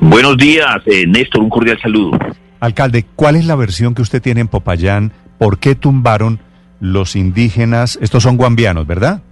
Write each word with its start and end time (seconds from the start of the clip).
Buenos 0.00 0.36
días, 0.36 0.76
eh, 0.86 1.06
Néstor, 1.06 1.42
un 1.42 1.50
cordial 1.50 1.78
saludo. 1.80 2.18
Alcalde, 2.60 3.04
¿cuál 3.16 3.36
es 3.36 3.46
la 3.46 3.56
versión 3.56 3.94
que 3.94 4.02
usted 4.02 4.22
tiene 4.22 4.40
en 4.40 4.48
Popayán? 4.48 5.12
¿Por 5.38 5.58
qué 5.58 5.74
tumbaron 5.74 6.40
los 6.80 7.16
indígenas? 7.16 7.98
Estos 8.00 8.22
son 8.22 8.36
guambianos, 8.36 8.86
¿verdad? 8.86 9.22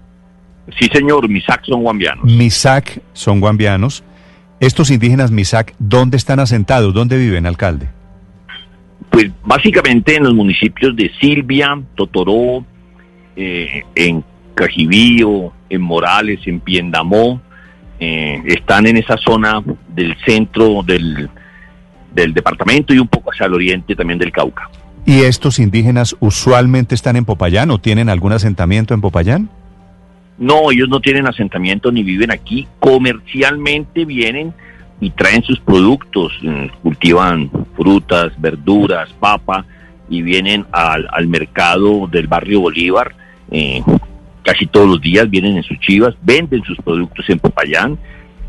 Sí, 0.78 0.88
señor, 0.92 1.28
Misak 1.28 1.64
son 1.64 1.82
guambianos. 1.82 2.24
Misak 2.24 3.00
son 3.12 3.40
guambianos. 3.40 4.02
Estos 4.58 4.90
indígenas 4.90 5.30
Misak, 5.30 5.74
¿dónde 5.78 6.16
están 6.16 6.40
asentados? 6.40 6.92
¿Dónde 6.92 7.16
viven, 7.18 7.46
alcalde? 7.46 7.88
Pues 9.10 9.30
básicamente 9.44 10.16
en 10.16 10.24
los 10.24 10.34
municipios 10.34 10.96
de 10.96 11.10
Silvia, 11.20 11.80
Totoró, 11.94 12.64
eh, 13.36 13.82
en 13.94 14.24
Cajibío, 14.54 15.52
en 15.68 15.80
Morales, 15.82 16.40
en 16.46 16.60
Piendamó, 16.60 17.40
eh, 17.98 18.42
están 18.46 18.86
en 18.86 18.98
esa 18.98 19.16
zona 19.16 19.62
del 19.88 20.16
centro 20.24 20.82
del, 20.82 21.28
del 22.12 22.34
departamento 22.34 22.92
y 22.94 22.98
un 22.98 23.08
poco 23.08 23.30
hacia 23.30 23.46
el 23.46 23.54
oriente 23.54 23.94
también 23.94 24.18
del 24.18 24.32
Cauca. 24.32 24.68
¿Y 25.04 25.20
estos 25.20 25.58
indígenas 25.60 26.16
usualmente 26.18 26.94
están 26.94 27.16
en 27.16 27.24
Popayán 27.24 27.70
o 27.70 27.78
tienen 27.78 28.08
algún 28.08 28.32
asentamiento 28.32 28.92
en 28.92 29.00
Popayán? 29.00 29.48
No, 30.36 30.70
ellos 30.70 30.88
no 30.88 31.00
tienen 31.00 31.26
asentamiento 31.26 31.92
ni 31.92 32.02
viven 32.02 32.30
aquí. 32.30 32.66
Comercialmente 32.80 34.04
vienen 34.04 34.52
y 35.00 35.10
traen 35.10 35.42
sus 35.42 35.60
productos, 35.60 36.32
mm, 36.42 36.66
cultivan 36.82 37.50
frutas, 37.76 38.32
verduras, 38.38 39.08
papa 39.20 39.64
y 40.08 40.22
vienen 40.22 40.66
al, 40.72 41.06
al 41.10 41.26
mercado 41.28 42.06
del 42.08 42.26
barrio 42.26 42.60
Bolívar. 42.60 43.14
Eh, 43.50 43.82
casi 44.46 44.66
todos 44.66 44.88
los 44.88 45.00
días 45.00 45.28
vienen 45.28 45.56
en 45.56 45.64
sus 45.64 45.78
chivas, 45.80 46.14
venden 46.22 46.62
sus 46.62 46.78
productos 46.78 47.28
en 47.28 47.40
Popayán, 47.40 47.98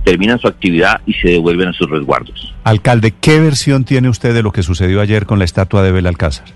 terminan 0.04 0.38
su 0.40 0.48
actividad 0.48 1.02
y 1.08 1.14
se 1.14 1.30
devuelven 1.30 1.70
a 1.70 1.74
sus 1.74 1.90
resguardos. 1.90 2.54
Alcalde, 2.64 3.14
¿qué 3.20 3.40
versión 3.40 3.84
tiene 3.84 4.08
usted 4.08 4.34
de 4.34 4.44
lo 4.44 4.52
que 4.52 4.62
sucedió 4.62 5.02
ayer 5.02 5.26
con 5.26 5.40
la 5.40 5.46
estatua 5.46 5.82
de 5.82 5.92
Belalcázar? 5.92 6.50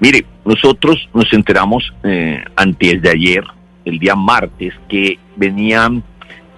Mire, 0.00 0.26
nosotros 0.44 1.08
nos 1.14 1.32
enteramos 1.32 1.94
eh, 2.02 2.42
antes 2.56 3.00
de 3.00 3.10
ayer, 3.10 3.44
el 3.84 3.98
día 3.98 4.16
martes, 4.16 4.74
que 4.88 5.18
venían 5.36 6.02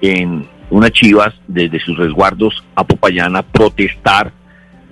en 0.00 0.46
unas 0.70 0.90
chivas 0.92 1.34
desde 1.46 1.80
sus 1.80 1.98
resguardos 1.98 2.64
a 2.74 2.84
Popayán 2.84 3.36
a 3.36 3.42
protestar 3.42 4.32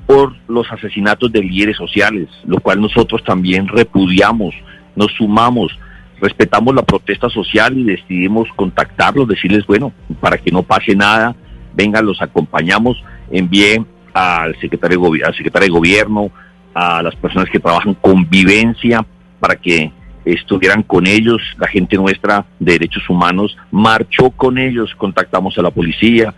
por 0.06 0.36
los 0.46 0.70
asesinatos 0.70 1.32
de 1.32 1.40
líderes 1.40 1.78
sociales, 1.78 2.28
lo 2.44 2.60
cual 2.60 2.80
nosotros 2.80 3.24
también 3.24 3.66
repudiamos, 3.66 4.54
nos 4.94 5.10
sumamos 5.12 5.72
respetamos 6.20 6.74
la 6.74 6.82
protesta 6.82 7.28
social 7.28 7.76
y 7.78 7.84
decidimos 7.84 8.48
contactarlos, 8.56 9.28
decirles, 9.28 9.66
bueno, 9.66 9.92
para 10.20 10.38
que 10.38 10.50
no 10.50 10.62
pase 10.62 10.94
nada, 10.94 11.34
vengan, 11.74 12.06
los 12.06 12.20
acompañamos, 12.20 13.02
envíen 13.30 13.86
al 14.12 14.58
secretario, 14.60 15.00
al 15.24 15.34
secretario 15.34 15.66
de 15.66 15.78
gobierno, 15.78 16.30
a 16.74 17.02
las 17.02 17.16
personas 17.16 17.48
que 17.50 17.58
trabajan 17.58 17.94
convivencia, 17.94 19.04
para 19.38 19.56
que 19.56 19.92
estuvieran 20.24 20.82
con 20.82 21.06
ellos, 21.06 21.40
la 21.58 21.66
gente 21.66 21.96
nuestra 21.96 22.44
de 22.58 22.72
derechos 22.72 23.08
humanos 23.08 23.56
marchó 23.70 24.30
con 24.30 24.58
ellos, 24.58 24.94
contactamos 24.96 25.56
a 25.58 25.62
la 25.62 25.70
policía, 25.70 26.34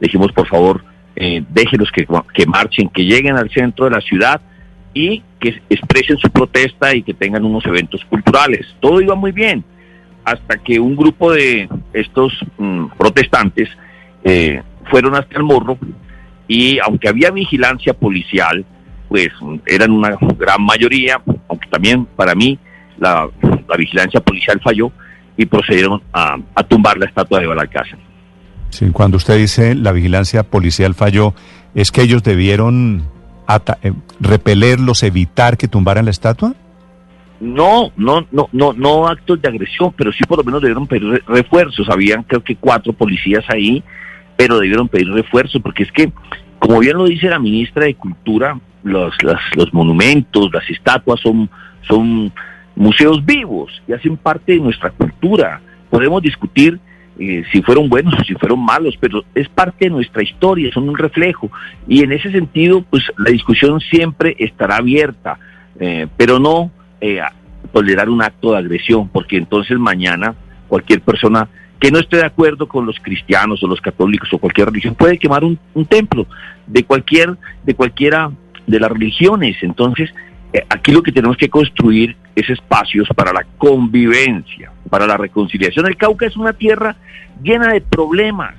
dijimos, 0.00 0.32
por 0.32 0.46
favor, 0.48 0.84
eh, 1.14 1.44
déjenlos 1.50 1.90
que, 1.90 2.06
que 2.34 2.46
marchen, 2.46 2.88
que 2.88 3.04
lleguen 3.04 3.36
al 3.36 3.50
centro 3.50 3.84
de 3.84 3.90
la 3.90 4.00
ciudad, 4.00 4.40
y 4.94 5.22
que 5.40 5.60
expresen 5.68 6.16
su 6.18 6.30
protesta 6.30 6.94
y 6.94 7.02
que 7.02 7.14
tengan 7.14 7.44
unos 7.44 7.64
eventos 7.66 8.04
culturales. 8.06 8.66
Todo 8.80 9.00
iba 9.00 9.14
muy 9.14 9.32
bien, 9.32 9.64
hasta 10.24 10.58
que 10.58 10.80
un 10.80 10.96
grupo 10.96 11.32
de 11.32 11.68
estos 11.92 12.32
mm, 12.58 12.86
protestantes 12.98 13.68
eh, 14.24 14.62
fueron 14.90 15.14
hasta 15.14 15.36
el 15.36 15.44
morro 15.44 15.78
y 16.48 16.78
aunque 16.78 17.08
había 17.08 17.30
vigilancia 17.30 17.94
policial, 17.94 18.64
pues 19.08 19.28
eran 19.66 19.90
una 19.90 20.16
gran 20.38 20.62
mayoría, 20.62 21.20
aunque 21.48 21.68
también 21.68 22.06
para 22.06 22.34
mí 22.34 22.58
la, 22.98 23.28
vigilancia 23.78 24.20
policial 24.20 24.60
falló 24.62 24.90
y 25.36 25.44
procedieron 25.46 26.02
a, 26.12 26.38
tumbar 26.68 26.98
la 26.98 27.06
estatua 27.06 27.40
de 27.40 27.46
Balalcázar. 27.46 27.98
Sí, 28.70 28.90
cuando 28.90 29.16
usted 29.16 29.36
dice 29.36 29.74
la 29.74 29.92
vigilancia 29.92 30.44
policial 30.44 30.94
falló, 30.94 31.34
es 31.74 31.92
que 31.92 32.02
ellos 32.02 32.22
debieron 32.22 33.04
repelerlos, 34.20 35.02
evitar 35.02 35.56
que 35.56 35.68
tumbaran 35.68 36.04
la 36.04 36.10
estatua? 36.10 36.54
No, 37.38 37.92
no, 37.96 38.26
no, 38.32 38.48
no, 38.52 38.72
no 38.72 39.08
actos 39.08 39.40
de 39.42 39.48
agresión, 39.48 39.92
pero 39.96 40.10
sí 40.12 40.24
por 40.24 40.38
lo 40.38 40.44
menos 40.44 40.62
debieron 40.62 40.86
pedir 40.86 41.22
refuerzos. 41.26 41.88
Habían 41.88 42.22
creo 42.22 42.42
que 42.42 42.56
cuatro 42.56 42.92
policías 42.92 43.44
ahí, 43.48 43.82
pero 44.36 44.58
debieron 44.58 44.88
pedir 44.88 45.10
refuerzos, 45.10 45.60
porque 45.60 45.82
es 45.82 45.92
que, 45.92 46.10
como 46.58 46.78
bien 46.78 46.96
lo 46.96 47.04
dice 47.04 47.28
la 47.28 47.38
ministra 47.38 47.84
de 47.84 47.94
Cultura, 47.94 48.58
los, 48.82 49.14
los 49.54 49.74
monumentos, 49.74 50.50
las 50.52 50.68
estatuas 50.70 51.20
son, 51.20 51.50
son 51.86 52.32
museos 52.74 53.24
vivos 53.24 53.82
y 53.86 53.92
hacen 53.92 54.16
parte 54.16 54.52
de 54.52 54.60
nuestra 54.60 54.90
cultura. 54.90 55.60
Podemos 55.90 56.22
discutir 56.22 56.78
eh, 57.18 57.44
si 57.50 57.62
fueron 57.62 57.88
buenos 57.88 58.14
o 58.14 58.24
si 58.24 58.34
fueron 58.34 58.62
malos, 58.62 58.96
pero 59.00 59.24
es 59.34 59.48
parte 59.48 59.86
de 59.86 59.90
nuestra 59.90 60.22
historia, 60.22 60.70
son 60.72 60.88
un 60.88 60.98
reflejo. 60.98 61.50
Y 61.88 62.02
en 62.02 62.12
ese 62.12 62.30
sentido, 62.30 62.82
pues 62.82 63.04
la 63.16 63.30
discusión 63.30 63.80
siempre 63.80 64.36
estará 64.38 64.76
abierta, 64.76 65.38
eh, 65.80 66.08
pero 66.16 66.38
no 66.38 66.70
eh, 67.00 67.20
tolerar 67.72 68.10
un 68.10 68.22
acto 68.22 68.52
de 68.52 68.58
agresión, 68.58 69.08
porque 69.08 69.38
entonces 69.38 69.78
mañana 69.78 70.34
cualquier 70.68 71.00
persona 71.00 71.48
que 71.80 71.90
no 71.90 71.98
esté 71.98 72.18
de 72.18 72.26
acuerdo 72.26 72.68
con 72.68 72.84
los 72.84 72.98
cristianos 73.00 73.62
o 73.62 73.66
los 73.66 73.80
católicos 73.80 74.28
o 74.32 74.38
cualquier 74.38 74.68
religión 74.68 74.94
puede 74.94 75.18
quemar 75.18 75.44
un, 75.44 75.58
un 75.74 75.86
templo 75.86 76.26
de 76.66 76.84
cualquier 76.84 77.36
de 77.64 77.74
cualquiera 77.74 78.30
de 78.66 78.80
las 78.80 78.90
religiones. 78.90 79.56
Entonces, 79.62 80.12
aquí 80.70 80.92
lo 80.92 81.02
que 81.02 81.12
tenemos 81.12 81.36
que 81.36 81.50
construir 81.50 82.16
es 82.34 82.48
espacios 82.48 83.08
para 83.14 83.32
la 83.32 83.44
convivencia, 83.58 84.72
para 84.88 85.06
la 85.06 85.16
reconciliación. 85.16 85.86
El 85.86 85.96
Cauca 85.96 86.26
es 86.26 86.36
una 86.36 86.52
tierra 86.52 86.96
llena 87.42 87.72
de 87.72 87.80
problemas, 87.80 88.54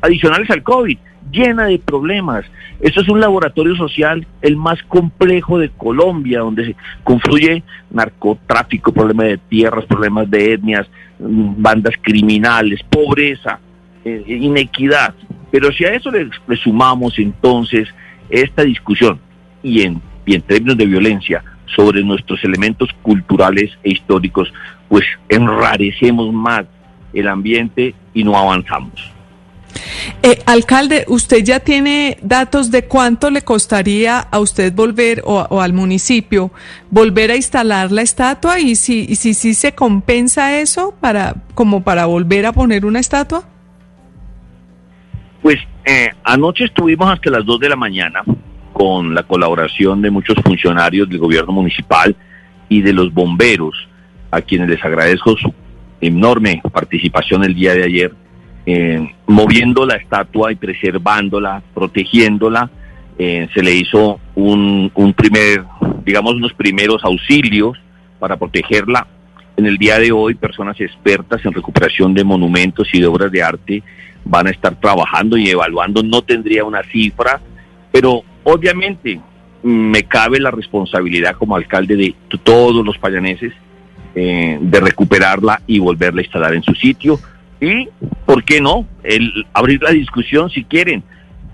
adicionales 0.00 0.50
al 0.50 0.62
COVID, 0.62 0.98
llena 1.30 1.66
de 1.66 1.78
problemas. 1.78 2.44
Esto 2.80 3.00
es 3.00 3.08
un 3.08 3.20
laboratorio 3.20 3.76
social 3.76 4.26
el 4.40 4.56
más 4.56 4.82
complejo 4.84 5.58
de 5.58 5.70
Colombia, 5.70 6.40
donde 6.40 6.66
se 6.66 6.76
confluye 7.04 7.62
narcotráfico, 7.90 8.92
problemas 8.92 9.26
de 9.26 9.38
tierras, 9.38 9.84
problemas 9.86 10.30
de 10.30 10.54
etnias, 10.54 10.88
mm, 11.18 11.62
bandas 11.62 11.94
criminales, 12.00 12.80
pobreza, 12.88 13.60
eh, 14.04 14.24
inequidad. 14.26 15.14
Pero 15.50 15.70
si 15.72 15.84
a 15.84 15.94
eso 15.94 16.10
le, 16.10 16.28
sumamos 16.56 17.18
entonces 17.18 17.88
esta 18.30 18.62
discusión 18.62 19.20
y 19.62 19.82
en 19.82 20.00
términos 20.46 20.76
de 20.76 20.86
violencia, 20.86 21.44
sobre 21.74 22.02
nuestros 22.02 22.42
elementos 22.44 22.90
culturales 23.02 23.70
e 23.82 23.92
históricos, 23.92 24.52
pues 24.88 25.04
enrarecemos 25.28 26.32
más 26.32 26.64
el 27.12 27.28
ambiente 27.28 27.94
y 28.14 28.24
no 28.24 28.36
avanzamos. 28.36 29.12
Eh, 30.22 30.38
alcalde, 30.46 31.04
¿usted 31.08 31.42
ya 31.42 31.60
tiene 31.60 32.18
datos 32.22 32.70
de 32.70 32.84
cuánto 32.84 33.30
le 33.30 33.42
costaría 33.42 34.18
a 34.18 34.38
usted 34.38 34.72
volver 34.72 35.22
o, 35.24 35.60
al 35.60 35.72
municipio 35.72 36.52
volver 36.90 37.30
a 37.30 37.36
instalar 37.36 37.90
la 37.90 38.02
estatua 38.02 38.60
y 38.60 38.74
si 38.76 39.06
y 39.08 39.16
si, 39.16 39.34
si 39.34 39.54
se 39.54 39.74
compensa 39.74 40.58
eso 40.58 40.94
para 41.00 41.34
como 41.54 41.82
para 41.82 42.06
volver 42.06 42.46
a 42.46 42.52
poner 42.52 42.84
una 42.84 43.00
estatua? 43.00 43.44
Pues 45.40 45.58
eh, 45.84 46.10
anoche 46.22 46.64
estuvimos 46.64 47.10
hasta 47.10 47.30
las 47.30 47.44
2 47.44 47.60
de 47.60 47.68
la 47.68 47.76
mañana 47.76 48.22
con 48.82 49.14
la 49.14 49.22
colaboración 49.22 50.02
de 50.02 50.10
muchos 50.10 50.34
funcionarios 50.44 51.08
del 51.08 51.18
gobierno 51.18 51.52
municipal 51.52 52.16
y 52.68 52.80
de 52.80 52.92
los 52.92 53.14
bomberos, 53.14 53.76
a 54.28 54.40
quienes 54.40 54.68
les 54.70 54.84
agradezco 54.84 55.36
su 55.36 55.54
enorme 56.00 56.60
participación 56.72 57.44
el 57.44 57.54
día 57.54 57.74
de 57.74 57.84
ayer, 57.84 58.12
eh, 58.66 59.08
moviendo 59.28 59.86
la 59.86 59.94
estatua 59.94 60.50
y 60.50 60.56
preservándola, 60.56 61.62
protegiéndola. 61.72 62.70
Eh, 63.20 63.46
se 63.54 63.62
le 63.62 63.72
hizo 63.72 64.18
un, 64.34 64.90
primer, 65.16 65.62
digamos, 66.04 66.34
unos 66.34 66.52
primeros 66.52 67.04
auxilios 67.04 67.78
para 68.18 68.36
protegerla 68.36 69.06
en 69.56 69.66
el 69.66 69.78
día 69.78 70.00
de 70.00 70.10
hoy 70.10 70.34
personas 70.34 70.80
expertas 70.80 71.44
en 71.44 71.52
recuperación 71.52 72.14
de 72.14 72.24
monumentos 72.24 72.88
y 72.92 72.98
de 72.98 73.06
obras 73.06 73.30
de 73.30 73.44
arte 73.44 73.84
van 74.24 74.48
a 74.48 74.50
estar 74.50 74.74
trabajando 74.74 75.36
y 75.36 75.48
evaluando. 75.48 76.02
No 76.02 76.22
tendría 76.22 76.64
una 76.64 76.82
cifra, 76.82 77.40
pero 77.92 78.24
obviamente 78.44 79.20
me 79.62 80.02
cabe 80.04 80.40
la 80.40 80.50
responsabilidad 80.50 81.36
como 81.36 81.56
alcalde 81.56 81.96
de 81.96 82.14
todos 82.42 82.84
los 82.84 82.98
payaneses 82.98 83.52
eh, 84.14 84.58
de 84.60 84.80
recuperarla 84.80 85.62
y 85.66 85.78
volverla 85.78 86.20
a 86.20 86.24
instalar 86.24 86.54
en 86.54 86.62
su 86.62 86.74
sitio. 86.74 87.18
Y, 87.60 87.88
¿por 88.26 88.44
qué 88.44 88.60
no? 88.60 88.86
El, 89.02 89.46
abrir 89.52 89.80
la 89.82 89.90
discusión 89.90 90.50
si 90.50 90.64
quieren. 90.64 91.02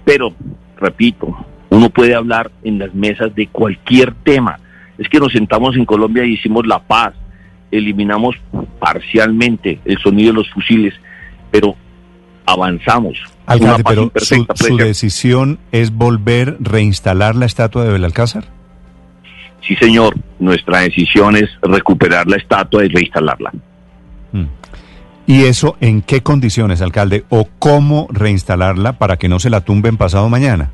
Pero, 0.04 0.34
repito, 0.78 1.46
uno 1.68 1.90
puede 1.90 2.14
hablar 2.14 2.50
en 2.64 2.78
las 2.78 2.94
mesas 2.94 3.34
de 3.34 3.46
cualquier 3.46 4.14
tema. 4.24 4.58
Es 4.96 5.08
que 5.08 5.20
nos 5.20 5.32
sentamos 5.32 5.76
en 5.76 5.84
Colombia 5.84 6.24
y 6.24 6.32
hicimos 6.32 6.66
la 6.66 6.80
paz, 6.80 7.14
eliminamos 7.70 8.36
parcialmente 8.80 9.78
el 9.84 9.98
sonido 9.98 10.32
de 10.32 10.38
los 10.38 10.50
fusiles, 10.50 10.94
pero 11.50 11.76
avanzamos. 12.46 13.22
Alcalde, 13.48 13.82
pero 13.84 14.12
su, 14.16 14.46
su 14.54 14.76
decisión 14.76 15.58
es 15.72 15.90
volver, 15.92 16.56
reinstalar 16.60 17.34
la 17.34 17.46
estatua 17.46 17.84
de 17.84 17.92
Belalcázar. 17.92 18.44
Sí, 19.66 19.74
señor. 19.76 20.14
Nuestra 20.38 20.80
decisión 20.80 21.36
es 21.36 21.50
recuperar 21.62 22.26
la 22.26 22.36
estatua 22.36 22.84
y 22.84 22.88
reinstalarla. 22.88 23.52
Mm. 24.32 24.44
¿Y 25.26 25.44
eso 25.44 25.76
en 25.80 26.00
qué 26.00 26.22
condiciones, 26.22 26.80
alcalde? 26.80 27.24
¿O 27.28 27.48
cómo 27.58 28.08
reinstalarla 28.10 28.94
para 28.94 29.16
que 29.16 29.28
no 29.28 29.38
se 29.38 29.50
la 29.50 29.60
tumben 29.60 29.96
pasado 29.96 30.28
mañana? 30.28 30.70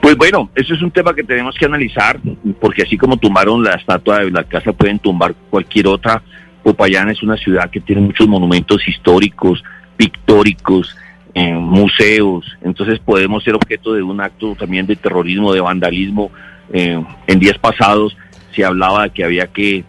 Pues 0.00 0.16
bueno, 0.16 0.50
eso 0.54 0.74
es 0.74 0.82
un 0.82 0.92
tema 0.92 1.12
que 1.12 1.24
tenemos 1.24 1.56
que 1.58 1.66
analizar, 1.66 2.20
porque 2.60 2.82
así 2.82 2.96
como 2.96 3.16
tumbaron 3.16 3.64
la 3.64 3.72
estatua 3.72 4.20
de 4.20 4.30
la 4.30 4.44
casa, 4.44 4.72
pueden 4.72 5.00
tumbar 5.00 5.34
cualquier 5.50 5.88
otra. 5.88 6.22
Popayán 6.62 7.08
es 7.08 7.22
una 7.22 7.36
ciudad 7.36 7.68
que 7.68 7.80
tiene 7.80 8.02
muchos 8.02 8.28
monumentos 8.28 8.86
históricos, 8.86 9.62
pictóricos, 9.98 10.96
museos, 11.34 12.44
entonces 12.62 12.98
podemos 12.98 13.44
ser 13.44 13.54
objeto 13.54 13.92
de 13.92 14.02
un 14.02 14.20
acto 14.20 14.56
también 14.56 14.86
de 14.86 14.96
terrorismo, 14.96 15.52
de 15.52 15.60
vandalismo. 15.60 16.32
Eh, 16.72 17.00
en 17.26 17.38
días 17.38 17.58
pasados 17.58 18.16
se 18.54 18.64
hablaba 18.64 19.04
de 19.04 19.10
que 19.10 19.24
había 19.24 19.46
que 19.46 19.84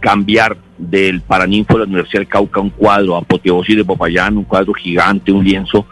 cambiar 0.00 0.56
del 0.76 1.20
Paraninfo 1.20 1.74
de 1.74 1.78
la 1.80 1.84
Universidad 1.86 2.20
del 2.20 2.28
Cauca 2.28 2.60
un 2.60 2.70
cuadro, 2.70 3.16
Apoteosis 3.16 3.76
de 3.76 3.84
Popayán, 3.84 4.36
un 4.36 4.44
cuadro 4.44 4.74
gigante, 4.74 5.32
un 5.32 5.44
lienzo 5.44 5.86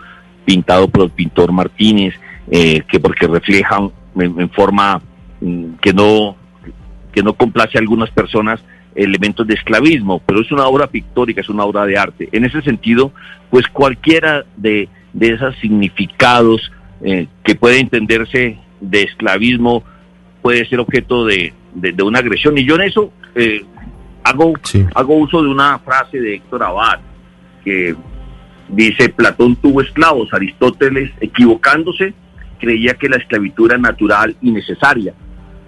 pintado 0.44 0.88
por 0.88 1.04
el 1.04 1.10
pintor 1.10 1.52
Martínez, 1.52 2.14
eh, 2.50 2.82
que 2.88 2.98
porque 2.98 3.26
refleja 3.26 3.78
en, 4.16 4.50
forma 4.50 5.00
mm, 5.40 5.74
que 5.80 5.92
no 5.92 6.36
que 7.12 7.22
no 7.22 7.34
complace 7.34 7.78
a 7.78 7.80
algunas 7.80 8.10
personas 8.10 8.60
elementos 9.04 9.46
de 9.46 9.54
esclavismo, 9.54 10.20
pero 10.24 10.40
es 10.40 10.52
una 10.52 10.66
obra 10.66 10.86
pictórica, 10.86 11.40
es 11.40 11.48
una 11.48 11.64
obra 11.64 11.86
de 11.86 11.98
arte. 11.98 12.28
En 12.32 12.44
ese 12.44 12.62
sentido, 12.62 13.12
pues 13.50 13.66
cualquiera 13.68 14.44
de, 14.56 14.88
de 15.12 15.28
esos 15.28 15.56
significados 15.56 16.70
eh, 17.02 17.26
que 17.42 17.54
puede 17.54 17.80
entenderse 17.80 18.58
de 18.80 19.02
esclavismo 19.02 19.82
puede 20.42 20.66
ser 20.66 20.80
objeto 20.80 21.24
de, 21.24 21.52
de, 21.74 22.02
una 22.02 22.18
agresión. 22.18 22.56
Y 22.58 22.64
yo 22.64 22.74
en 22.76 22.82
eso 22.82 23.12
eh, 23.34 23.64
hago, 24.24 24.54
hago 24.94 25.14
uso 25.16 25.42
de 25.42 25.48
una 25.48 25.78
frase 25.78 26.20
de 26.20 26.36
Héctor 26.36 26.62
Abad, 26.62 27.00
que 27.64 27.94
dice, 28.68 29.08
Platón 29.08 29.56
tuvo 29.56 29.80
esclavos, 29.80 30.32
Aristóteles, 30.32 31.10
equivocándose, 31.20 32.14
creía 32.58 32.94
que 32.94 33.08
la 33.08 33.16
esclavitud 33.16 33.70
era 33.70 33.78
natural 33.78 34.36
y 34.42 34.50
necesaria. 34.50 35.14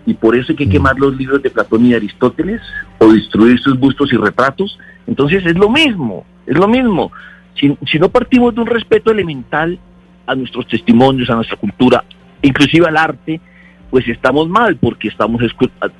Y 0.07 0.15
por 0.15 0.37
eso 0.37 0.53
hay 0.53 0.57
que 0.57 0.67
mm. 0.67 0.71
quemar 0.71 0.99
los 0.99 1.17
libros 1.17 1.43
de 1.43 1.51
Platón 1.51 1.87
y 1.87 1.91
de 1.91 1.97
Aristóteles 1.97 2.61
o 2.99 3.13
destruir 3.13 3.59
sus 3.61 3.79
bustos 3.79 4.13
y 4.13 4.17
retratos. 4.17 4.79
Entonces 5.07 5.45
es 5.47 5.57
lo 5.57 5.69
mismo, 5.69 6.25
es 6.47 6.57
lo 6.57 6.69
mismo. 6.69 7.13
Si, 7.59 7.77
si 7.91 7.99
no 7.99 8.09
partimos 8.09 8.55
de 8.55 8.63
un 8.63 8.67
respeto 8.67 9.11
elemental 9.11 9.79
a 10.27 10.35
nuestros 10.35 10.67
testimonios, 10.67 11.31
a 11.31 11.35
nuestra 11.35 11.57
cultura, 11.57 12.05
inclusive 12.43 12.87
al 12.87 12.97
arte, 12.97 13.41
pues 13.91 14.09
estamos 14.09 14.49
mal 14.49 14.77
porque 14.77 15.09
estamos 15.09 15.43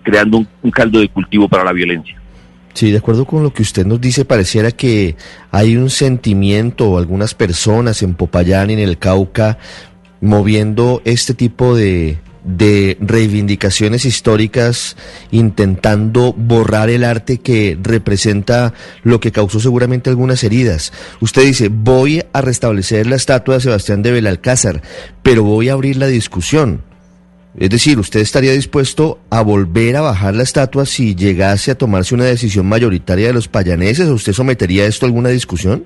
creando 0.03 0.45
un 0.63 0.71
caldo 0.71 1.01
de 1.01 1.09
cultivo 1.09 1.49
para 1.49 1.63
la 1.63 1.73
violencia. 1.73 2.17
Sí, 2.73 2.91
de 2.91 2.99
acuerdo 2.99 3.27
con 3.27 3.43
lo 3.43 3.53
que 3.53 3.63
usted 3.63 3.85
nos 3.85 4.01
dice, 4.01 4.25
pareciera 4.25 4.71
que 4.71 5.17
hay 5.51 5.77
un 5.77 5.91
sentimiento 5.91 6.89
o 6.89 6.99
algunas 6.99 7.35
personas 7.35 8.03
en 8.03 8.15
Popayán 8.15 8.71
y 8.71 8.73
en 8.73 8.79
el 8.79 8.97
Cauca 8.97 9.59
moviendo 10.23 11.03
este 11.05 11.35
tipo 11.35 11.77
de, 11.77 12.19
de 12.45 12.97
reivindicaciones 13.01 14.05
históricas 14.05 14.97
intentando 15.31 16.33
borrar 16.33 16.91
el 16.91 17.05
arte 17.05 17.39
que 17.39 17.79
representa 17.81 18.75
lo 19.05 19.21
que 19.21 19.33
causó 19.33 19.61
seguramente 19.61 20.11
algunas 20.11 20.43
heridas. 20.45 20.93
Usted 21.21 21.43
dice, 21.43 21.69
voy 21.69 22.23
a 22.33 22.41
restablecer 22.41 23.07
la 23.07 23.17
estatua 23.17 23.57
de 23.57 23.61
Sebastián 23.61 24.03
de 24.03 24.13
Belalcázar, 24.13 24.83
pero 25.23 25.45
voy 25.45 25.69
a 25.69 25.75
abrir 25.75 25.97
la 25.97 26.07
discusión. 26.07 26.83
Es 27.57 27.69
decir, 27.69 27.99
¿usted 27.99 28.21
estaría 28.21 28.53
dispuesto 28.53 29.21
a 29.29 29.43
volver 29.43 29.97
a 29.97 30.01
bajar 30.01 30.35
la 30.35 30.43
estatua 30.43 30.87
si 30.87 31.15
llegase 31.15 31.71
a 31.71 31.75
tomarse 31.75 32.15
una 32.15 32.25
decisión 32.25 32.67
mayoritaria 32.67 33.27
de 33.27 33.35
los 33.35 33.47
payaneses? 33.47 34.09
¿O 34.09 34.15
usted 34.15 34.33
sometería 34.33 34.87
esto 34.87 35.05
a 35.05 35.09
alguna 35.09 35.29
discusión? 35.29 35.85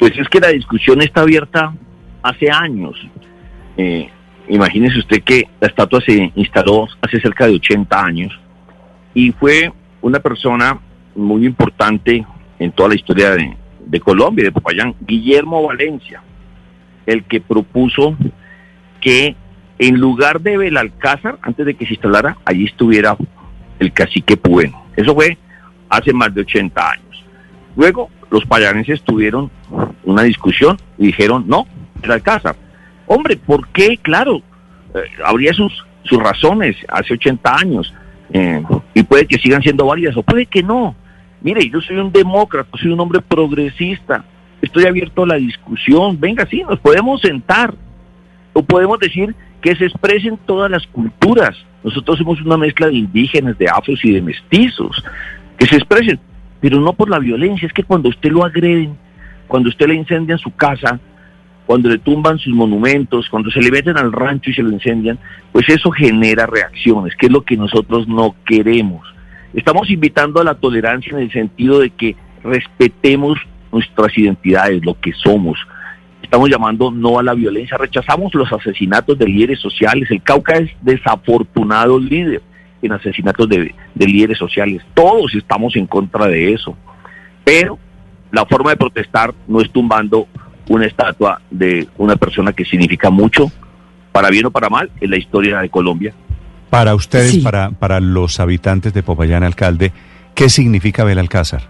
Pues 0.00 0.12
es 0.18 0.28
que 0.28 0.40
la 0.40 0.48
discusión 0.48 1.00
está 1.00 1.20
abierta 1.20 1.72
hace 2.22 2.50
años. 2.50 2.96
Eh, 3.76 4.08
imagínese 4.48 4.98
usted 4.98 5.22
que 5.22 5.48
la 5.60 5.68
estatua 5.68 6.00
se 6.00 6.32
instaló 6.34 6.86
hace 7.00 7.20
cerca 7.20 7.46
de 7.46 7.54
80 7.54 8.04
años 8.04 8.38
y 9.14 9.32
fue 9.32 9.72
una 10.02 10.20
persona 10.20 10.78
muy 11.14 11.46
importante 11.46 12.24
en 12.58 12.72
toda 12.72 12.90
la 12.90 12.94
historia 12.94 13.30
de, 13.30 14.00
Colombia, 14.00 14.44
de 14.44 14.52
Popayán, 14.52 14.94
Guillermo 15.00 15.62
Valencia, 15.66 16.22
el 17.06 17.24
que 17.24 17.40
propuso 17.40 18.16
que 19.00 19.34
en 19.78 19.98
lugar 19.98 20.40
de 20.40 20.56
Belalcázar, 20.56 21.38
antes 21.42 21.66
de 21.66 21.74
que 21.74 21.86
se 21.86 21.94
instalara, 21.94 22.36
allí 22.44 22.64
estuviera 22.64 23.16
el 23.78 23.92
cacique 23.92 24.36
Puen. 24.36 24.72
Eso 24.96 25.14
fue 25.14 25.36
hace 25.88 26.12
más 26.12 26.34
de 26.34 26.42
80 26.42 26.90
años. 26.90 27.24
Luego, 27.76 28.10
los 28.30 28.44
payanenses 28.46 29.02
tuvieron 29.02 29.50
una 30.04 30.22
discusión 30.22 30.76
y 30.98 31.06
dijeron, 31.06 31.44
no, 31.46 31.66
Belalcázar. 32.00 32.56
Hombre, 33.06 33.36
¿por 33.36 33.68
qué? 33.68 33.98
Claro, 33.98 34.42
eh, 34.94 35.00
habría 35.24 35.52
sus, 35.52 35.84
sus 36.04 36.18
razones 36.18 36.76
hace 36.88 37.14
80 37.14 37.56
años 37.56 37.94
eh, 38.32 38.62
y 38.94 39.02
puede 39.02 39.26
que 39.26 39.38
sigan 39.38 39.62
siendo 39.62 39.86
válidas 39.86 40.16
o 40.16 40.22
puede 40.22 40.46
que 40.46 40.62
no. 40.62 40.94
Mire, 41.40 41.68
yo 41.68 41.80
soy 41.80 41.96
un 41.96 42.12
demócrata, 42.12 42.70
soy 42.78 42.92
un 42.92 43.00
hombre 43.00 43.20
progresista, 43.20 44.24
estoy 44.60 44.84
abierto 44.84 45.22
a 45.22 45.26
la 45.26 45.36
discusión, 45.36 46.18
venga, 46.18 46.46
sí, 46.46 46.62
nos 46.68 46.80
podemos 46.80 47.20
sentar 47.20 47.74
o 48.52 48.62
podemos 48.62 48.98
decir 48.98 49.34
que 49.60 49.76
se 49.76 49.84
expresen 49.84 50.38
todas 50.46 50.70
las 50.70 50.86
culturas. 50.86 51.56
Nosotros 51.84 52.18
somos 52.18 52.40
una 52.40 52.56
mezcla 52.56 52.88
de 52.88 52.94
indígenas, 52.94 53.58
de 53.58 53.66
afros 53.68 54.04
y 54.04 54.12
de 54.12 54.22
mestizos. 54.22 55.04
Que 55.58 55.66
se 55.66 55.76
expresen, 55.76 56.18
pero 56.60 56.80
no 56.80 56.92
por 56.92 57.10
la 57.10 57.18
violencia. 57.18 57.66
Es 57.66 57.72
que 57.72 57.82
cuando 57.82 58.08
usted 58.08 58.30
lo 58.30 58.44
agreden, 58.44 58.96
cuando 59.46 59.68
usted 59.68 59.86
le 59.86 59.94
incendian 59.94 60.38
su 60.38 60.54
casa, 60.54 60.98
cuando 61.66 61.88
le 61.88 61.98
tumban 61.98 62.38
sus 62.38 62.54
monumentos, 62.54 63.28
cuando 63.28 63.50
se 63.50 63.60
le 63.60 63.70
meten 63.70 63.96
al 63.98 64.12
rancho 64.12 64.50
y 64.50 64.54
se 64.54 64.62
lo 64.62 64.70
incendian, 64.70 65.18
pues 65.52 65.68
eso 65.68 65.90
genera 65.90 66.46
reacciones, 66.46 67.14
que 67.16 67.26
es 67.26 67.32
lo 67.32 67.42
que 67.42 67.56
nosotros 67.56 68.06
no 68.06 68.36
queremos. 68.44 69.06
Estamos 69.52 69.90
invitando 69.90 70.40
a 70.40 70.44
la 70.44 70.54
tolerancia 70.54 71.12
en 71.12 71.24
el 71.24 71.32
sentido 71.32 71.80
de 71.80 71.90
que 71.90 72.14
respetemos 72.44 73.38
nuestras 73.72 74.16
identidades, 74.16 74.84
lo 74.84 74.98
que 75.00 75.12
somos, 75.12 75.58
estamos 76.22 76.50
llamando 76.50 76.90
no 76.90 77.18
a 77.18 77.22
la 77.22 77.34
violencia, 77.34 77.76
rechazamos 77.78 78.34
los 78.34 78.52
asesinatos 78.52 79.18
de 79.18 79.26
líderes 79.26 79.60
sociales, 79.60 80.10
el 80.10 80.22
Cauca 80.22 80.54
es 80.54 80.70
desafortunado 80.82 81.98
líder 81.98 82.42
en 82.82 82.92
asesinatos 82.92 83.48
de, 83.48 83.74
líderes 83.94 84.38
sociales, 84.38 84.82
todos 84.94 85.34
estamos 85.34 85.74
en 85.76 85.86
contra 85.86 86.26
de 86.26 86.52
eso, 86.52 86.76
pero 87.44 87.78
la 88.32 88.44
forma 88.44 88.70
de 88.70 88.76
protestar 88.76 89.32
no 89.46 89.60
es 89.60 89.70
tumbando 89.70 90.28
una 90.68 90.86
estatua 90.86 91.40
de 91.50 91.88
una 91.96 92.16
persona 92.16 92.52
que 92.52 92.64
significa 92.64 93.10
mucho, 93.10 93.50
para 94.12 94.30
bien 94.30 94.46
o 94.46 94.50
para 94.50 94.68
mal, 94.68 94.90
en 95.00 95.10
la 95.10 95.16
historia 95.16 95.58
de 95.60 95.68
Colombia. 95.68 96.14
Para 96.70 96.94
ustedes, 96.94 97.38
para, 97.38 97.70
para 97.70 98.00
los 98.00 98.40
habitantes 98.40 98.92
de 98.92 99.02
Popayán, 99.02 99.44
alcalde, 99.44 99.92
¿qué 100.34 100.48
significa 100.48 101.04
Belalcázar? 101.04 101.62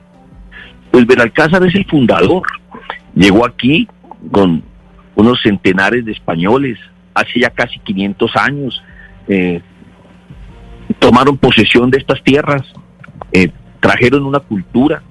Pues 0.91 1.07
Belalcázar 1.07 1.65
es 1.67 1.75
el 1.75 1.85
fundador. 1.85 2.43
Llegó 3.15 3.47
aquí 3.47 3.89
con 4.33 4.63
unos 5.15 5.41
centenares 5.43 6.05
de 6.05 6.13
españoles 6.13 6.79
hace 7.17 7.41
ya 7.41 7.51
casi 7.51 7.79
500 7.81 8.37
años. 8.37 8.83
Eh, 9.29 9.61
tomaron 10.99 11.37
posesión 11.39 11.91
de 11.91 11.99
estas 11.99 12.23
tierras, 12.23 12.63
eh, 13.33 13.51
trajeron 13.81 14.25
una 14.25 14.41
cultura 14.41 15.03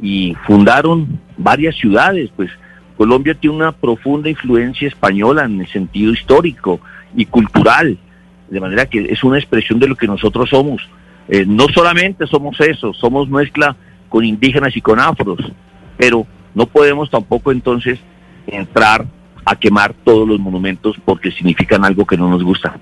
y 0.00 0.34
fundaron 0.46 1.20
varias 1.36 1.76
ciudades. 1.76 2.30
Pues 2.36 2.50
Colombia 2.96 3.34
tiene 3.34 3.56
una 3.56 3.72
profunda 3.72 4.30
influencia 4.30 4.88
española 4.88 5.44
en 5.44 5.60
el 5.60 5.66
sentido 5.66 6.12
histórico 6.12 6.80
y 7.14 7.26
cultural, 7.26 7.98
de 8.48 8.60
manera 8.60 8.86
que 8.86 9.00
es 9.10 9.22
una 9.22 9.38
expresión 9.38 9.78
de 9.78 9.88
lo 9.88 9.96
que 9.96 10.06
nosotros 10.06 10.50
somos. 10.50 10.88
Eh, 11.28 11.44
no 11.46 11.66
solamente 11.68 12.26
somos 12.26 12.58
eso, 12.60 12.92
somos 12.94 13.28
mezcla 13.28 13.76
con 14.08 14.24
indígenas 14.24 14.76
y 14.76 14.80
con 14.80 15.00
afros, 15.00 15.40
pero 15.96 16.26
no 16.54 16.66
podemos 16.66 17.10
tampoco 17.10 17.52
entonces 17.52 17.98
entrar 18.46 19.06
a 19.44 19.56
quemar 19.56 19.94
todos 20.04 20.26
los 20.26 20.40
monumentos 20.40 20.96
porque 21.04 21.30
significan 21.30 21.84
algo 21.84 22.06
que 22.06 22.16
no 22.16 22.28
nos 22.28 22.42
gusta. 22.42 22.78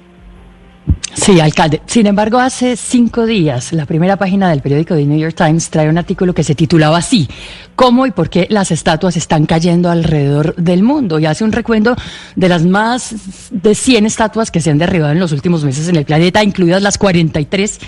Sí, 1.14 1.38
alcalde. 1.41 1.81
Sin 1.87 2.07
embargo, 2.07 2.38
hace 2.38 2.76
cinco 2.76 3.25
días, 3.25 3.73
la 3.73 3.87
primera 3.87 4.17
página 4.17 4.50
del 4.50 4.61
periódico 4.61 4.95
The 4.95 5.07
New 5.07 5.19
York 5.19 5.37
Times 5.37 5.71
trae 5.71 5.88
un 5.88 5.97
artículo 5.97 6.35
que 6.35 6.43
se 6.43 6.55
titulaba 6.55 6.99
así, 6.99 7.29
¿Cómo 7.76 8.07
y 8.07 8.12
por 8.12 8.31
qué 8.31 8.47
las 8.50 8.71
estatuas 8.71 9.17
están 9.17 9.47
cayendo 9.47 9.91
alrededor 9.91 10.55
del 10.57 10.83
mundo? 10.83 11.19
Y 11.19 11.26
hace 11.26 11.43
un 11.43 11.50
recuento 11.50 11.97
de 12.37 12.49
las 12.49 12.64
más 12.64 13.14
de 13.50 13.75
100 13.75 14.07
estatuas 14.07 14.50
que 14.50 14.61
se 14.61 14.71
han 14.71 14.79
derribado 14.79 15.12
en 15.12 15.19
los 15.19 15.33
últimos 15.33 15.64
meses 15.64 15.88
en 15.88 15.97
el 15.97 16.05
planeta, 16.05 16.45
incluidas 16.45 16.83
las 16.83 16.99
43 16.99 17.81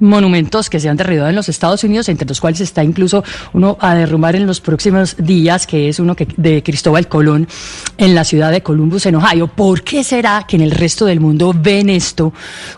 monumentos 0.00 0.68
que 0.68 0.80
se 0.80 0.88
han 0.88 0.96
derribado 0.96 1.28
en 1.28 1.36
los 1.36 1.48
Estados 1.48 1.84
Unidos, 1.84 2.08
entre 2.08 2.26
los 2.26 2.40
cuales 2.40 2.60
está 2.60 2.82
incluso 2.82 3.22
uno 3.52 3.76
a 3.80 3.94
derrumbar 3.94 4.34
en 4.34 4.46
los 4.46 4.60
próximos 4.60 5.16
días, 5.18 5.66
que 5.66 5.88
es 5.88 6.00
uno 6.00 6.16
que, 6.16 6.26
de 6.36 6.62
Cristóbal 6.62 7.06
Colón 7.08 7.46
en 7.98 8.14
la 8.14 8.24
ciudad 8.24 8.50
de 8.50 8.62
Columbus, 8.62 9.06
en 9.06 9.16
Ohio. 9.16 9.46
¿Por 9.46 9.82
qué 9.82 10.02
será 10.02 10.44
que 10.48 10.56
en 10.56 10.62
el 10.62 10.72
resto 10.72 11.06
del 11.06 11.20
mundo 11.20 11.54
ven 11.56 11.90
esto 11.90 12.32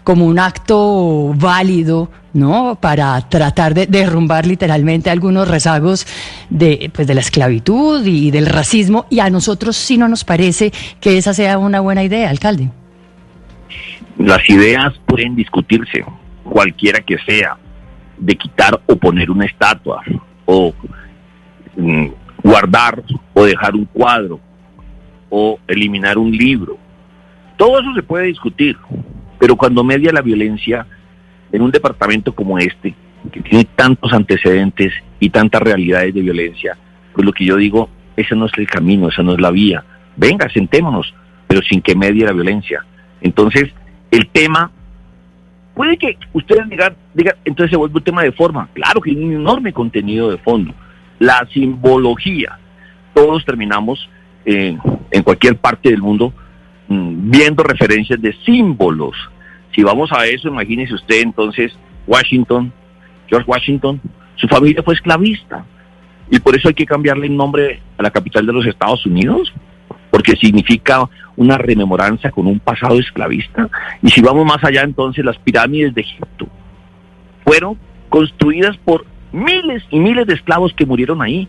como 0.05 0.27
un 0.27 0.39
acto 0.39 1.33
válido? 1.37 2.11
¿no? 2.35 2.79
Para 2.81 3.21
tratar 3.29 3.75
de 3.75 3.87
derrumbar 3.87 4.47
literalmente 4.47 5.11
algunos 5.11 5.49
rezagos 5.49 6.07
de, 6.49 6.91
pues, 6.93 7.07
de 7.07 7.15
la 7.15 7.21
esclavitud 7.21 8.05
y 8.07 8.31
del 8.31 8.47
racismo, 8.47 9.07
y 9.11 9.21
a 9.21 9.29
nosotros 9.31 9.77
sí 9.77 9.99
no 9.99 10.09
nos 10.09 10.25
parece 10.25 10.73
que 11.01 11.19
esa 11.19 11.35
sea 11.35 11.59
una 11.59 11.81
buena 11.81 12.03
idea, 12.03 12.31
alcalde. 12.31 12.71
Las 14.19 14.49
ideas 14.49 14.95
pueden 15.07 15.35
discutirse, 15.35 16.05
cualquiera 16.43 17.01
que 17.01 17.19
sea, 17.19 17.57
de 18.19 18.37
quitar 18.37 18.81
o 18.87 18.97
poner 18.97 19.31
una 19.31 19.47
estatua, 19.47 20.03
o 20.45 20.73
mm, 21.77 22.07
guardar 22.43 23.03
o 23.35 23.45
dejar 23.45 23.75
un 23.75 23.85
cuadro, 23.87 24.41
o 25.31 25.59
eliminar 25.67 26.19
un 26.19 26.31
libro. 26.31 26.77
Todo 27.57 27.81
eso 27.81 27.95
se 27.95 28.03
puede 28.03 28.27
discutir, 28.27 28.77
pero 29.39 29.57
cuando 29.57 29.83
media 29.83 30.13
la 30.13 30.21
violencia 30.21 30.87
en 31.51 31.63
un 31.63 31.71
departamento 31.71 32.35
como 32.35 32.59
este, 32.59 32.95
que 33.31 33.41
tiene 33.41 33.65
tantos 33.77 34.13
antecedentes 34.13 34.93
y 35.21 35.31
tantas 35.31 35.63
realidades 35.63 36.15
de 36.15 36.23
violencia, 36.23 36.77
pues 37.13 37.25
lo 37.25 37.33
que 37.33 37.45
yo 37.45 37.57
digo, 37.57 37.89
ese 38.17 38.35
no 38.35 38.47
es 38.47 38.53
el 38.57 38.67
camino, 38.67 39.09
esa 39.09 39.23
no 39.23 39.33
es 39.33 39.41
la 39.41 39.51
vía. 39.51 39.85
Venga, 40.17 40.49
sentémonos, 40.51 41.15
pero 41.47 41.63
sin 41.63 41.81
que 41.81 41.95
medie 41.95 42.25
la 42.25 42.33
violencia. 42.33 42.85
Entonces, 43.21 43.71
el 44.11 44.29
tema 44.29 44.71
Puede 45.75 45.97
que 45.97 46.19
ustedes 46.33 46.69
digan, 46.69 46.95
digan, 47.15 47.35
entonces 47.45 47.71
se 47.71 47.77
vuelve 47.77 47.97
un 47.97 48.05
tema 48.05 48.23
de 48.23 48.33
forma. 48.33 48.69
Claro 48.75 49.01
que 49.01 49.11
hay 49.11 49.17
un 49.17 49.33
enorme 49.33 49.73
contenido 49.73 50.31
de 50.31 50.39
fondo. 50.39 50.75
La 51.19 51.47
simbología. 51.53 52.59
Todos 53.15 53.45
terminamos 53.45 54.09
en 54.45 54.79
cualquier 55.23 55.57
parte 55.57 55.91
del 55.91 56.03
mundo 56.03 56.33
mm, 56.89 57.31
viendo 57.31 57.63
referencias 57.63 58.21
de 58.21 58.35
símbolos. 58.45 59.17
Si 59.75 59.83
vamos 59.83 60.11
a 60.13 60.27
eso, 60.27 60.49
imagínese 60.49 60.95
usted 60.95 61.23
entonces 61.23 61.73
Washington, 62.07 62.73
George 63.29 63.49
Washington, 63.49 64.01
su 64.37 64.49
familia 64.49 64.83
fue 64.83 64.95
esclavista. 64.95 65.65
Y 66.31 66.39
por 66.41 66.57
eso 66.57 66.69
hay 66.69 66.75
que 66.75 66.87
cambiarle 66.87 67.27
el 67.27 67.37
nombre 67.37 67.81
a 67.99 68.03
la 68.03 68.11
capital 68.11 68.47
de 68.47 68.53
los 68.53 68.67
Estados 68.67 69.05
Unidos, 69.07 69.53
porque 70.13 70.37
significa 70.37 71.09
una 71.37 71.57
rememoranza 71.57 72.31
con 72.31 72.47
un 72.47 72.61
pasado 72.61 72.99
esclavista. 72.99 73.71
Y 74.03 74.11
si 74.11 74.21
vamos 74.21 74.45
más 74.45 74.63
allá, 74.63 74.83
entonces 74.83 75.25
las 75.25 75.39
pirámides 75.39 75.95
de 75.95 76.03
Egipto 76.03 76.47
fueron 77.45 77.79
construidas 78.11 78.77
por 78.85 79.07
miles 79.33 79.83
y 79.91 79.99
miles 79.99 80.27
de 80.27 80.35
esclavos 80.35 80.75
que 80.75 80.85
murieron 80.85 81.23
ahí. 81.23 81.49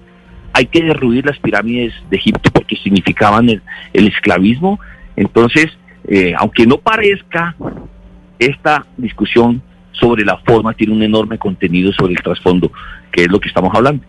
Hay 0.54 0.68
que 0.68 0.82
derruir 0.82 1.26
las 1.26 1.38
pirámides 1.40 1.94
de 2.10 2.16
Egipto 2.16 2.50
porque 2.54 2.78
significaban 2.78 3.50
el, 3.50 3.62
esclavismo. 4.08 4.80
Entonces, 5.18 5.68
eh, 6.08 6.34
aunque 6.38 6.66
no 6.66 6.78
parezca, 6.78 7.58
esta 8.40 8.86
discusión 8.96 9.62
sobre 9.92 10.24
la 10.24 10.38
forma 10.38 10.74
tiene 10.74 10.94
un 10.94 11.04
enorme 11.04 11.38
contenido 11.38 11.92
sobre 11.92 12.14
el 12.14 12.22
trasfondo, 12.22 12.72
que 13.12 13.24
es 13.24 13.28
lo 13.30 13.42
que 13.42 13.50
estamos 13.50 13.76
hablando. 13.76 14.06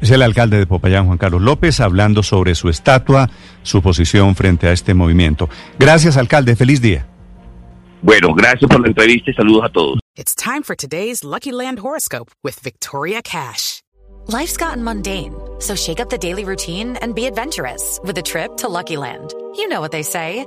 Es 0.00 0.10
el 0.10 0.22
alcalde 0.22 0.58
de 0.58 0.66
Popayán, 0.66 1.06
Juan 1.06 1.18
Carlos 1.18 1.42
López, 1.42 1.80
hablando 1.80 2.22
sobre 2.22 2.54
su 2.54 2.68
estatua, 2.68 3.30
su 3.62 3.82
posición 3.82 4.34
frente 4.34 4.68
a 4.68 4.72
este 4.72 4.94
movimiento. 4.94 5.48
Gracias, 5.78 6.16
alcalde. 6.16 6.56
Feliz 6.56 6.80
día. 6.80 7.06
Bueno, 8.02 8.34
gracias 8.34 8.68
por 8.68 8.80
la 8.80 8.88
entrevista 8.88 9.30
y 9.30 9.34
saludos 9.34 9.64
a 9.64 9.68
todos. 9.70 9.98
It's 10.16 10.34
time 10.34 10.62
for 10.62 10.76
today's 10.76 11.24
Lucky 11.24 11.52
Land 11.52 11.78
horoscope 11.78 12.30
with 12.42 12.60
Victoria 12.62 13.22
Cash. 13.22 13.80
Life's 14.26 14.56
gotten 14.56 14.84
mundane, 14.84 15.34
so 15.58 15.74
shake 15.74 16.00
up 16.00 16.10
the 16.10 16.18
daily 16.18 16.44
routine 16.44 16.96
and 17.02 17.14
be 17.14 17.26
adventurous 17.26 17.98
with 18.04 18.16
a 18.18 18.22
trip 18.22 18.56
to 18.58 18.68
Lucky 18.68 18.96
Land. 18.96 19.32
You 19.56 19.68
know 19.68 19.80
what 19.80 19.90
they 19.90 20.02
say. 20.02 20.46